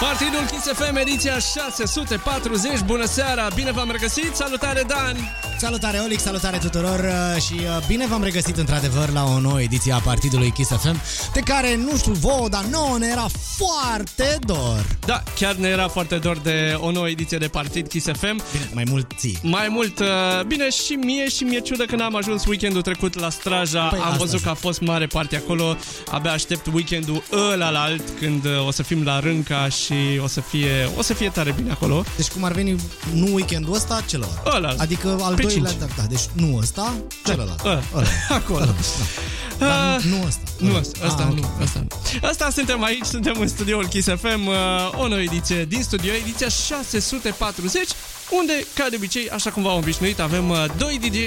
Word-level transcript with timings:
Partidul 0.00 0.46
Kiss 0.46 0.66
FM, 0.72 0.96
ediția 0.96 1.38
640. 1.38 2.80
Bună 2.80 3.04
seara, 3.04 3.48
bine 3.54 3.70
v-am 3.70 3.90
regăsit. 3.90 4.34
Salutare, 4.34 4.82
Dan! 4.82 5.16
Salutare, 5.60 5.98
Olic, 5.98 6.20
salutare 6.20 6.58
tuturor 6.58 6.98
uh, 6.98 7.42
și 7.42 7.52
uh, 7.52 7.86
bine 7.86 8.06
v-am 8.06 8.22
regăsit 8.22 8.56
într-adevăr 8.56 9.10
la 9.12 9.24
o 9.24 9.40
nouă 9.40 9.60
ediție 9.60 9.92
a 9.92 9.98
Partidului 9.98 10.50
Kiss 10.50 10.70
FM, 10.70 11.00
de 11.32 11.40
care, 11.40 11.76
nu 11.76 11.96
știu 11.96 12.12
vouă, 12.12 12.48
dar 12.48 12.64
nouă 12.64 12.98
ne 12.98 13.06
era 13.06 13.26
foarte 13.56 14.38
dor. 14.40 14.86
Da, 15.06 15.22
chiar 15.34 15.54
ne 15.54 15.68
era 15.68 15.88
foarte 15.88 16.16
dor 16.16 16.38
de 16.38 16.76
o 16.80 16.90
nouă 16.90 17.08
ediție 17.08 17.38
de 17.38 17.46
Partid 17.46 17.88
Kiss 17.88 18.06
FM. 18.06 18.42
Bine, 18.52 18.70
mai 18.72 18.84
mult 18.88 19.10
ție. 19.16 19.38
Mai 19.42 19.68
mult, 19.70 19.98
uh, 19.98 20.06
bine 20.46 20.70
și 20.70 20.92
mie 20.92 21.28
și 21.28 21.44
mie 21.44 21.60
ciudă 21.60 21.84
când 21.84 22.00
am 22.00 22.16
ajuns 22.16 22.44
weekendul 22.46 22.82
trecut 22.82 23.18
la 23.18 23.30
Straja. 23.30 23.86
Păi, 23.86 23.98
am 23.98 24.04
asta 24.04 24.16
văzut 24.16 24.38
zic. 24.38 24.42
că 24.42 24.48
a 24.48 24.54
fost 24.54 24.80
mare 24.80 25.06
parte 25.06 25.36
acolo. 25.36 25.76
Abia 26.10 26.32
aștept 26.32 26.66
weekendul 26.72 27.22
ăla 27.52 27.70
la 27.70 27.80
alt 27.80 28.02
când 28.20 28.44
uh, 28.44 28.66
o 28.66 28.70
să 28.70 28.82
fim 28.82 29.04
la 29.04 29.18
Rânca 29.18 29.68
și 29.68 29.94
o 30.22 30.26
să 30.26 30.40
fie, 30.40 30.90
o 30.96 31.02
să 31.02 31.14
fie 31.14 31.28
tare 31.28 31.54
bine 31.56 31.70
acolo. 31.70 32.04
Deci 32.16 32.28
cum 32.28 32.44
ar 32.44 32.52
veni 32.52 32.76
nu 33.14 33.34
weekendul 33.34 33.74
ăsta, 33.74 34.02
celălalt. 34.06 34.46
Ăla. 34.54 34.74
Adică 34.78 35.18
al 35.22 35.34
Pe 35.52 35.60
doilea, 35.60 35.70
cinci. 35.70 35.80
da, 35.96 36.02
da, 36.02 36.08
deci 36.08 36.26
nu 36.32 36.56
ăsta, 36.56 36.94
celălalt. 37.24 37.60
Ăla. 37.64 37.82
Ăla. 37.94 38.06
Acolo. 38.38 38.58
Ăla, 38.60 38.66
da. 38.66 39.64
Dar 39.66 39.96
Ah. 39.96 40.02
nu 40.04 40.24
ăsta. 40.26 40.40
Nu 40.58 40.68
Ăla. 40.68 40.78
asta, 40.78 41.06
asta 41.06 41.22
Ah, 41.28 41.34
nu, 41.34 41.40
ok. 41.54 41.62
asta 41.62 41.78
nu. 41.88 42.28
Asta 42.28 42.50
suntem 42.50 42.82
aici, 42.84 43.04
suntem 43.04 43.34
în 43.40 43.48
studioul 43.48 43.86
Kiss 43.88 44.08
FM, 44.08 44.46
uh, 44.46 44.54
o 45.00 45.08
nouă 45.08 45.20
ediție 45.20 45.64
din 45.64 45.82
studio, 45.82 46.12
ediția 46.12 46.48
640, 46.48 47.88
unde, 48.30 48.66
ca 48.74 48.86
de 48.88 48.96
obicei, 48.96 49.28
așa 49.30 49.50
cum 49.50 49.62
v-am 49.62 49.76
obișnuit, 49.76 50.20
avem 50.20 50.48
uh, 50.50 50.64
doi 50.78 50.98
DJ, 51.02 51.18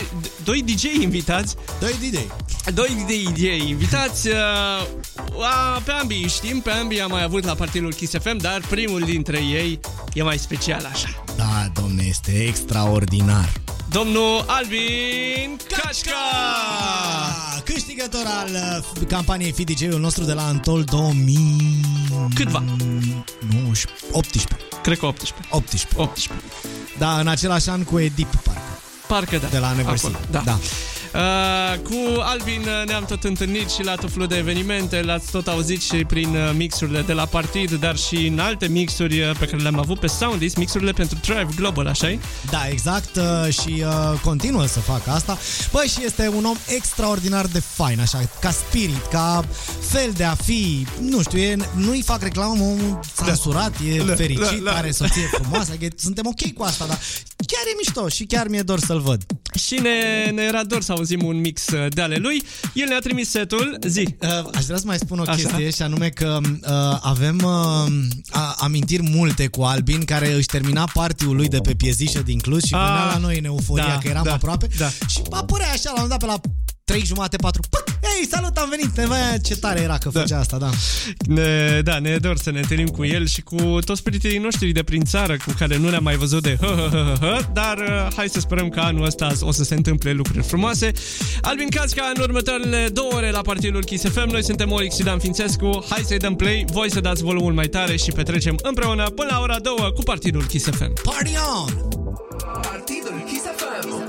doi 0.44 0.62
DJ 0.64 0.84
invitați, 0.84 1.56
Doi 1.80 1.94
DJ. 2.10 2.20
doi 2.74 3.06
DJ 3.08 3.68
invitați, 3.68 4.28
uh, 4.28 4.36
a, 5.44 5.82
pe 5.86 5.92
ambii 5.92 6.22
îi 6.24 6.30
știm, 6.30 6.60
pe 6.62 6.72
ambii 6.72 7.02
am 7.02 7.10
mai 7.12 7.24
avut 7.24 7.44
la 7.46 7.54
partidul 7.56 7.94
Kiss 7.94 8.14
FM, 8.22 8.38
dar 8.38 8.62
primul 8.70 9.02
dintre 9.02 9.38
ei 9.38 9.80
e 10.14 10.24
mai 10.24 10.38
special 10.38 10.90
așa. 10.92 11.24
Da, 11.36 11.68
domne, 11.82 12.04
este 12.08 12.32
extraordinar. 12.48 13.50
Domnul 13.90 14.44
Alvin 14.48 15.58
Cașca! 15.70 16.12
Ah, 16.32 17.62
Câștigător 17.64 18.24
al 18.26 18.50
uh, 19.02 19.08
campaniei 19.08 19.52
Fi 19.52 19.64
DJ-ul 19.64 20.00
nostru 20.00 20.24
de 20.24 20.34
la 20.34 20.48
Antol 20.48 20.84
2000... 20.84 21.80
Câtva? 22.36 22.64
19, 23.50 23.86
18. 24.12 24.56
Cred 24.84 24.98
că 24.98 25.06
18. 25.06 25.48
18. 25.50 25.88
18. 25.98 26.46
Da, 26.98 27.20
în 27.20 27.28
același 27.28 27.70
an 27.70 27.84
cu 27.84 28.00
Edip, 28.00 28.36
parcă. 28.36 28.73
Parcă 29.14 29.38
da. 29.38 29.48
De 29.48 29.58
la 29.58 29.74
Neversea. 29.74 30.10
Acolo, 30.10 30.26
da. 30.32 30.42
Da. 30.46 30.60
Uh, 31.14 31.80
cu 31.84 32.22
Alvin 32.22 32.62
uh, 32.62 32.88
ne-am 32.88 33.06
tot 33.06 33.24
întâlnit 33.24 33.70
și 33.70 33.84
la 33.84 33.96
tot 33.96 34.12
felul 34.12 34.28
de 34.28 34.38
evenimente, 34.38 35.02
l-ați 35.02 35.32
tot 35.32 35.48
auzit 35.48 35.82
și 35.82 35.96
prin 35.96 36.36
uh, 36.36 36.52
mixurile 36.56 37.02
de 37.02 37.14
la 37.14 37.26
partid, 37.26 37.72
dar 37.72 37.98
și 37.98 38.16
în 38.16 38.40
alte 38.40 38.68
mixuri 38.68 39.22
uh, 39.22 39.32
pe 39.40 39.46
care 39.46 39.62
le-am 39.62 39.80
avut 39.80 40.00
pe 40.00 40.08
Soundis, 40.08 40.56
mixurile 40.56 40.92
pentru 40.92 41.18
Drive 41.22 41.50
Global, 41.56 41.88
așa 41.88 42.12
-i? 42.12 42.20
Da, 42.50 42.68
exact 42.70 43.16
uh, 43.16 43.54
și 43.54 43.84
uh, 43.86 44.20
continuă 44.24 44.66
să 44.66 44.80
facă 44.80 45.10
asta. 45.10 45.38
Băi, 45.72 45.88
și 45.88 46.06
este 46.06 46.32
un 46.36 46.46
om 46.46 46.58
extraordinar 46.68 47.46
de 47.46 47.60
fain, 47.60 48.00
așa, 48.00 48.20
ca 48.40 48.52
spirit, 48.52 49.06
ca 49.12 49.46
fel 49.80 50.12
de 50.16 50.24
a 50.24 50.36
fi, 50.36 50.88
nu 51.00 51.22
știu, 51.22 51.40
e, 51.40 51.56
nu-i 51.76 52.02
fac 52.02 52.22
reclamă, 52.22 52.52
omul 52.52 53.00
censurat, 53.26 53.74
e 53.94 54.04
Da, 54.04 54.16
fericit, 54.16 54.64
da, 54.64 54.72
da. 54.72 54.78
are 54.78 54.92
soție 54.92 55.30
frumoasă, 55.32 55.72
că 55.72 55.88
suntem 55.98 56.26
ok 56.26 56.54
cu 56.54 56.64
asta, 56.64 56.86
dar 56.86 57.00
chiar 57.48 57.64
e 57.66 57.76
mișto 57.78 58.08
și 58.08 58.24
chiar 58.24 58.48
mi-e 58.48 58.62
dor 58.62 58.80
să-l 58.80 59.00
văd. 59.04 59.26
Și 59.66 59.80
ne, 59.82 60.30
ne 60.34 60.42
era 60.42 60.64
dor 60.64 60.82
să 60.82 60.92
auzim 60.92 61.26
un 61.26 61.40
mix 61.40 61.68
uh, 61.68 61.88
de 61.90 62.02
ale 62.02 62.16
lui. 62.16 62.44
El 62.74 62.88
ne-a 62.88 63.00
trimis 63.00 63.30
setul, 63.30 63.78
zi. 63.88 64.16
Uh, 64.22 64.30
aș 64.56 64.64
vrea 64.64 64.78
să 64.78 64.84
mai 64.86 64.98
spun 64.98 65.20
o 65.20 65.22
Așa. 65.22 65.34
chestie 65.34 65.70
și 65.70 65.82
anume 65.82 66.10
că 66.10 66.40
uh, 66.44 66.98
avem 67.02 67.38
uh, 67.44 67.92
a, 68.30 68.56
amintiri 68.58 69.02
multe 69.02 69.48
cu 69.48 69.62
Albin 69.62 70.04
care 70.06 70.34
își 70.34 70.46
termina 70.46 70.90
partiul 70.94 71.36
lui 71.36 71.48
de 71.48 71.60
pe 71.60 71.74
piezișă 71.74 72.22
din 72.22 72.40
Cluj 72.40 72.64
și 72.64 72.74
Ah, 72.74 72.80
venea 72.80 73.06
la 73.14 73.18
noi 73.18 73.38
în 73.38 73.46
euforia 73.46 73.86
da, 73.88 73.98
că 73.98 74.08
eram 74.08 74.24
da, 74.24 74.34
aproape 74.34 74.68
da. 74.78 74.90
și 74.90 75.22
apărea 75.30 75.72
așa 75.72 75.92
la 75.96 76.02
un 76.02 76.08
moment 76.10 76.10
dat 76.10 76.20
pe 76.20 76.26
la 76.26 76.40
3 76.86 77.02
jumate, 77.06 77.38
4 77.38 77.62
Hei, 78.02 78.28
salut, 78.28 78.58
am 78.58 78.70
venit! 78.70 78.98
Ne 78.98 79.06
vai, 79.06 79.40
ce 79.44 79.56
tare 79.56 79.80
era 79.80 79.98
că 79.98 80.10
făcea 80.10 80.40
asta, 80.40 80.58
da. 80.58 80.70
Ne, 81.28 81.82
da, 81.84 82.00
ne 82.00 82.10
e 82.10 82.18
dor 82.18 82.38
să 82.38 82.52
ne 82.52 82.60
întâlnim 82.60 82.88
cu 82.88 83.06
el 83.06 83.26
și 83.26 83.42
cu 83.42 83.80
toți 83.86 84.04
prietenii 84.04 84.38
noștri 84.38 84.72
de 84.72 84.84
prin 84.84 85.04
țară 85.04 85.38
cu 85.46 85.54
care 85.58 85.78
nu 85.78 85.90
ne-am 85.90 86.04
mai 86.04 86.16
văzut 86.16 86.44
de 86.44 86.58
hă, 86.60 86.66
hă, 86.66 86.88
hă, 86.92 87.16
hă, 87.20 87.26
hă, 87.26 87.50
dar 87.54 87.78
uh, 87.78 88.14
hai 88.16 88.30
să 88.30 88.40
sperăm 88.40 88.70
că 88.70 88.80
anul 88.80 89.06
ăsta 89.06 89.32
o 89.40 89.52
să 89.52 89.64
se 89.64 89.76
întâmple 89.76 90.12
lucruri 90.12 90.44
frumoase. 90.44 90.92
Albin 91.42 91.70
Casca 91.70 92.12
în 92.16 92.22
următoarele 92.22 92.90
două 92.94 93.12
ore 93.14 93.32
la 93.32 93.42
partidul 93.42 93.84
Kiss 93.84 94.04
FM. 94.04 94.30
Noi 94.30 94.44
suntem 94.44 94.72
Olix 94.72 94.96
și 94.96 95.04
Dan 95.04 95.20
Fințescu. 95.20 95.86
Hai 95.90 96.04
să-i 96.06 96.18
dăm 96.18 96.36
play, 96.36 96.66
voi 96.72 96.92
să 96.92 97.00
dați 97.00 97.24
volumul 97.24 97.54
mai 97.54 97.68
tare 97.68 97.96
și 97.96 98.12
petrecem 98.12 98.60
împreună 98.62 99.10
până 99.10 99.30
la 99.32 99.40
ora 99.40 99.60
2 99.60 99.74
cu 99.96 100.02
partidul 100.04 100.46
Kiss 100.46 100.66
FM. 100.66 100.94
Party 101.04 101.34
on! 101.56 101.74
Partidul 102.62 103.24
Kiss 103.28 103.44
FM. 103.58 104.03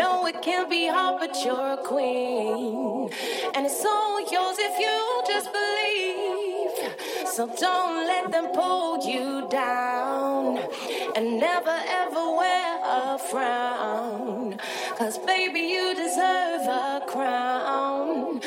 know 0.00 0.26
it 0.26 0.40
can 0.40 0.68
be 0.68 0.86
hard, 0.88 1.16
but 1.20 1.34
you're 1.44 1.72
a 1.78 1.82
queen. 1.92 3.10
And 3.54 3.66
it's 3.66 3.84
all 3.84 4.18
yours 4.34 4.56
if 4.68 4.74
you 4.84 4.98
just 5.32 5.48
believe. 5.60 6.74
So 7.34 7.42
don't 7.66 7.96
let 8.12 8.32
them 8.32 8.46
pull 8.54 9.06
you 9.06 9.46
down. 9.50 10.58
And 11.16 11.38
never 11.38 11.76
ever 12.02 12.24
wear 12.40 12.70
a 12.82 13.18
frown. 13.30 14.58
Cause 14.98 15.18
baby, 15.18 15.60
you 15.74 15.94
deserve 15.94 16.64
a 16.82 17.02
crown. 17.06 18.39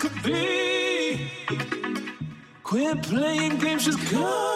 Could 0.00 0.22
be. 0.22 1.30
Quit 2.62 3.02
playing 3.02 3.58
games, 3.58 3.84
just 3.84 3.98
come 4.06 4.49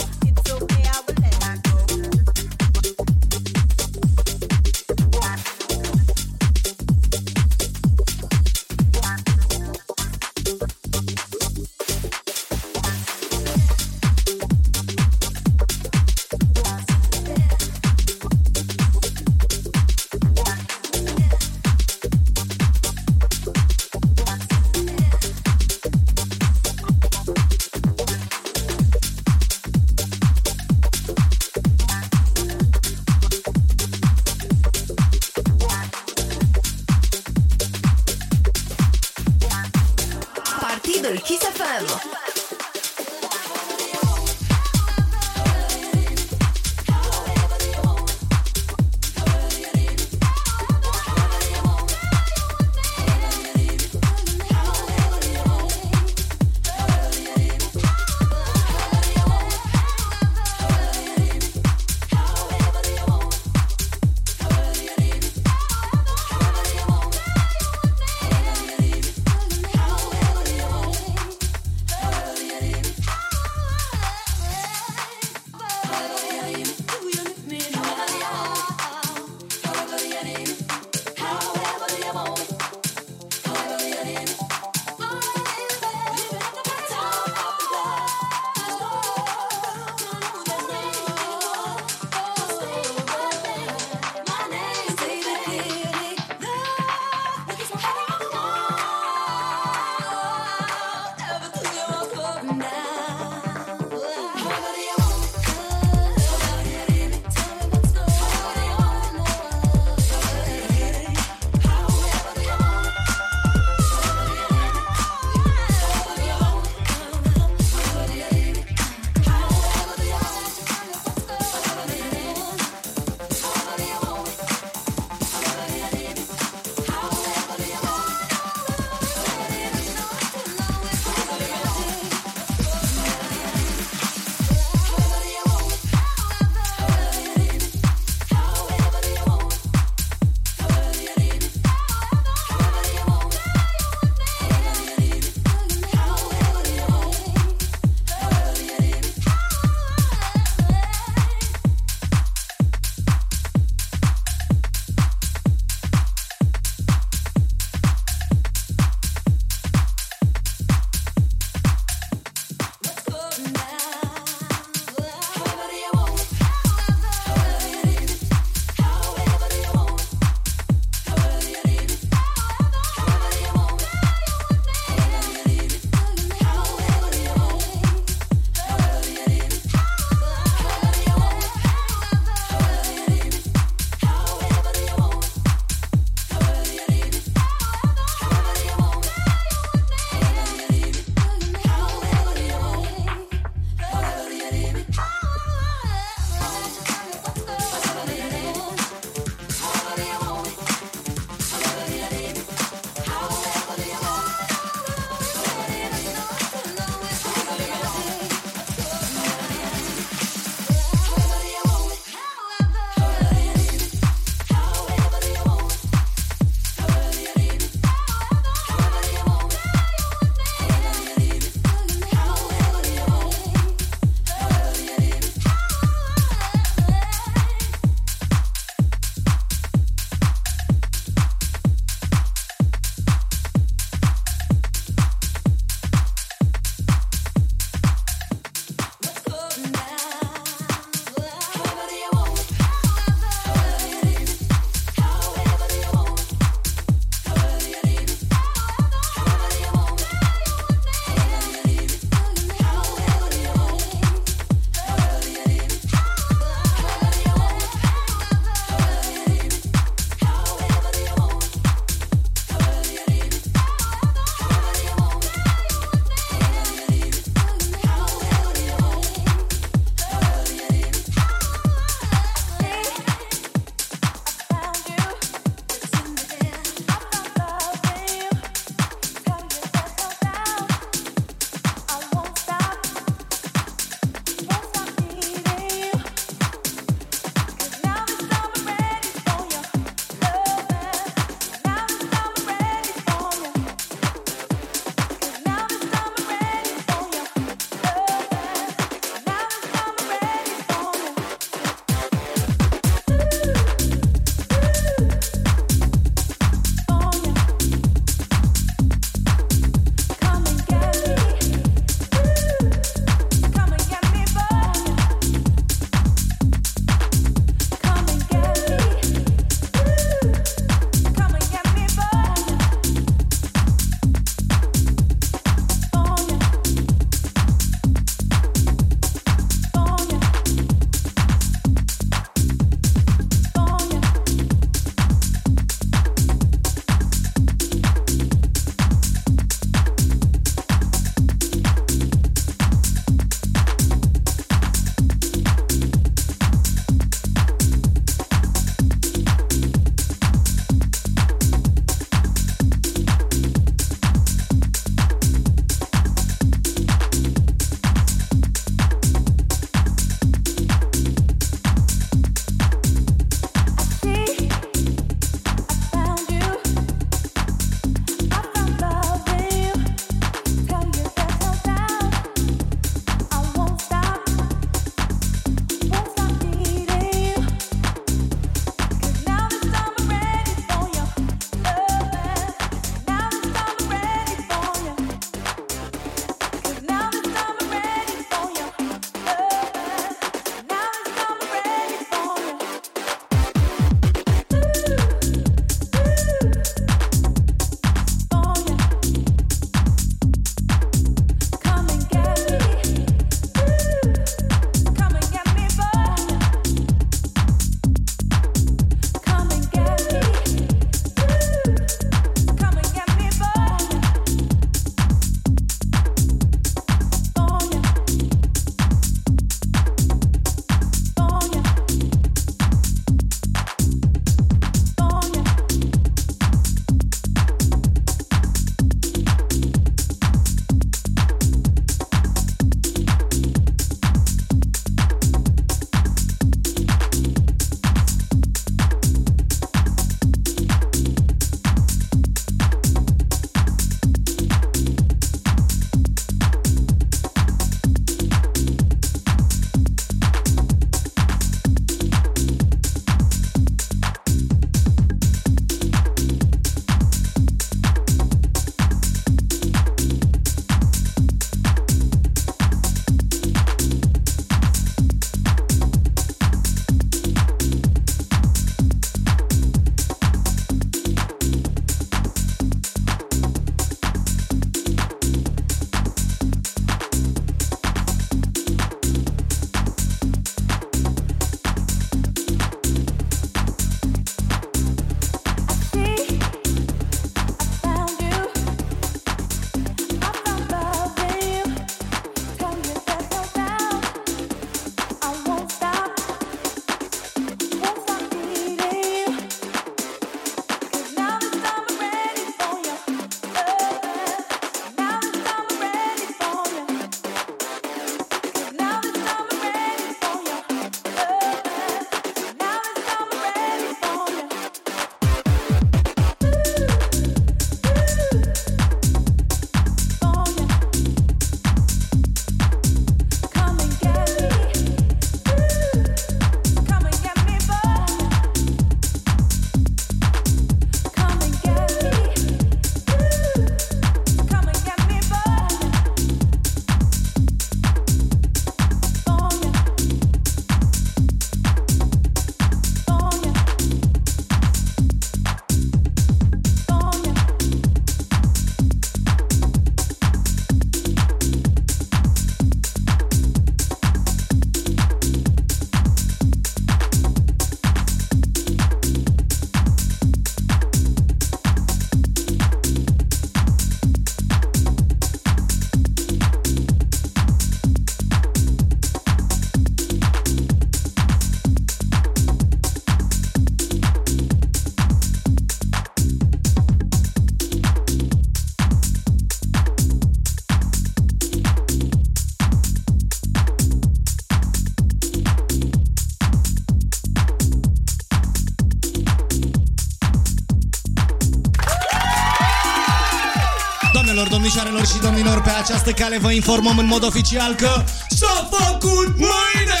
domnișoarelor 595.02 595.06
și 595.06 595.18
domnilor, 595.20 595.60
pe 595.62 595.70
această 595.70 596.10
cale 596.10 596.38
vă 596.38 596.50
informăm 596.52 596.98
în 596.98 597.06
mod 597.06 597.24
oficial 597.24 597.74
că 597.74 598.04
s-a 598.30 598.68
făcut 598.70 599.28
mâine! 599.36 600.00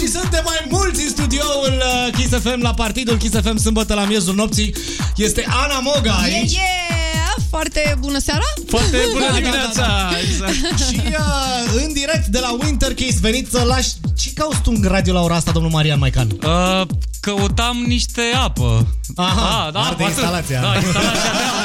și 0.00 0.06
suntem 0.08 0.40
mai 0.44 0.66
mulți 0.70 1.02
în 1.02 1.08
studioul 1.08 1.82
uh, 2.06 2.12
Kiss 2.16 2.42
FM 2.42 2.60
la 2.62 2.74
partidul 2.74 3.16
Kiss 3.16 3.34
FM 3.42 3.56
sâmbătă 3.56 3.94
la 3.94 4.04
miezul 4.04 4.34
nopții. 4.34 4.74
Este 5.16 5.46
Ana 5.64 5.78
Moga 5.80 6.20
Yeah, 6.26 6.38
aici. 6.40 6.52
yeah! 6.52 7.34
Foarte 7.50 7.96
bună 7.98 8.18
seara! 8.18 8.44
Foarte 8.68 8.96
bună 9.12 9.24
Da, 9.24 9.30
da, 9.32 9.36
dimineața! 9.38 9.80
da, 9.80 10.08
da. 10.10 10.18
Exact. 10.28 10.78
Și 10.88 11.00
uh, 11.06 11.82
în 11.86 11.92
direct 11.92 12.26
de 12.26 12.38
la 12.38 12.56
Winter 12.62 12.94
Kiss 12.94 13.18
venit 13.20 13.50
să 13.50 13.62
lași... 13.66 13.88
Ce 14.18 14.32
cauți 14.34 14.60
tu 14.60 14.72
în 14.74 14.88
radio 14.88 15.12
la 15.12 15.20
ora 15.22 15.34
asta, 15.34 15.50
domnul 15.50 15.70
Marian 15.70 15.98
Maican? 15.98 16.28
Uh, 16.44 16.82
căutam 17.20 17.84
niște 17.86 18.22
apă. 18.44 18.86
Aha, 19.16 19.64
Ah, 19.66 19.72
da, 19.72 19.80
arde 19.80 20.02
atât. 20.04 20.14
instalația. 20.16 20.60
Da, 20.60 20.74
instalația. 20.76 21.20
Sau 21.20 21.59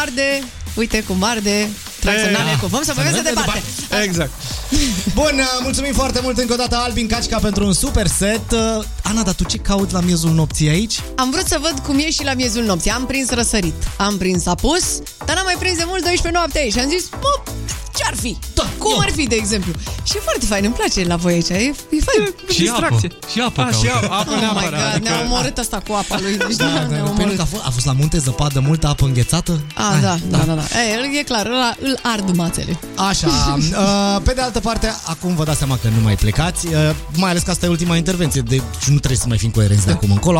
arde, 0.00 0.42
uite 0.74 1.02
cum 1.02 1.22
arde, 1.22 1.68
tracționale 2.00 2.58
cu 2.60 2.68
fum, 2.68 2.82
să 2.82 2.92
mergem 2.96 3.14
mergem 3.14 3.34
departe. 3.34 3.62
Exact. 4.04 4.30
Bun, 5.14 5.32
uh, 5.38 5.58
mulțumim 5.62 5.92
foarte 5.92 6.20
mult 6.22 6.38
încă 6.38 6.52
o 6.52 6.56
dată 6.56 6.76
Albin 6.76 7.06
Cacica 7.06 7.38
pentru 7.38 7.64
un 7.64 7.72
super 7.72 8.06
set. 8.06 8.52
Uh, 8.52 8.84
Ana, 9.02 9.22
dar 9.22 9.34
tu 9.34 9.44
ce 9.44 9.56
cauți 9.56 9.92
la 9.92 10.00
miezul 10.00 10.30
nopții 10.30 10.68
aici? 10.68 11.00
Am 11.16 11.30
vrut 11.30 11.46
să 11.46 11.58
văd 11.60 11.78
cum 11.78 11.98
e 11.98 12.10
și 12.10 12.24
la 12.24 12.34
miezul 12.34 12.62
nopții. 12.64 12.90
Am 12.90 13.06
prins 13.06 13.30
răsărit, 13.30 13.74
am 13.96 14.16
prins 14.16 14.46
apus, 14.46 14.84
dar 15.24 15.34
n-am 15.36 15.44
mai 15.44 15.56
prins 15.58 15.76
de 15.76 15.84
mult 15.86 16.02
12 16.02 16.30
noapte 16.38 16.70
și 16.70 16.78
am 16.78 16.88
zis, 16.88 17.08
mă, 17.10 17.52
ce-ar 17.96 18.14
fi? 18.20 18.38
Da, 18.54 18.70
cum 18.78 18.92
eu. 18.92 19.00
ar 19.00 19.10
fi, 19.10 19.26
de 19.26 19.34
exemplu? 19.34 19.72
Și 20.10 20.16
e 20.16 20.20
foarte 20.28 20.46
fain, 20.46 20.64
îmi 20.64 20.74
place 20.74 21.04
la 21.04 21.16
voi 21.16 21.32
aici, 21.32 21.48
e, 21.48 21.54
e 21.54 22.00
fain. 22.08 22.22
Și 22.50 22.68
apă. 22.68 22.78
Distracție. 22.80 23.10
Și 23.32 23.40
apă 23.40 23.60
A, 23.60 23.70
și 23.70 23.84
caut. 23.86 24.04
apă, 24.04 24.14
apă 24.14 24.30
Oh 24.30 24.36
my 24.36 24.40
neapărat. 24.40 24.92
God, 24.92 25.02
ne-a 25.02 25.20
omorât 25.24 25.58
asta 25.58 25.82
cu 25.86 25.92
apa 25.92 26.16
lui. 26.20 26.36
Deci 26.36 26.56
da, 26.56 26.64
Da, 26.64 26.70
ne-a 26.72 26.86
pentru 26.88 27.12
omorât. 27.12 27.36
că 27.36 27.42
a 27.42 27.44
fost, 27.44 27.62
a 27.66 27.70
fost 27.70 27.86
la 27.86 27.92
munte 27.92 28.18
zăpadă, 28.18 28.60
multă 28.60 28.86
apă 28.86 29.04
înghețată? 29.04 29.60
A, 29.74 29.98
da, 30.02 30.16
da, 30.30 30.38
da, 30.38 30.54
da. 30.54 30.62
E, 30.62 31.18
e 31.18 31.22
clar, 31.22 31.46
ăla, 31.46 31.74
îl 31.80 31.98
ard 32.02 32.36
mațele. 32.36 32.78
Așa, 33.08 33.26
uh, 33.58 34.20
pe 34.22 34.32
de 34.32 34.40
altă 34.40 34.60
parte, 34.60 34.94
acum 35.06 35.34
vă 35.34 35.44
dați 35.44 35.58
seama 35.58 35.78
că 35.82 35.88
nu 35.96 36.02
mai 36.02 36.14
plecați, 36.14 36.66
uh, 36.66 36.74
mai 37.16 37.30
ales 37.30 37.42
că 37.42 37.50
asta 37.50 37.66
e 37.66 37.68
ultima 37.68 37.96
intervenție, 37.96 38.40
deci 38.40 38.62
nu 38.86 38.96
trebuie 38.98 39.18
să 39.18 39.24
mai 39.28 39.38
fim 39.38 39.50
coerenți 39.50 39.86
de 39.86 39.92
acum 39.92 40.10
încolo. 40.10 40.38